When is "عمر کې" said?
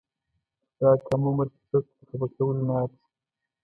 1.29-1.61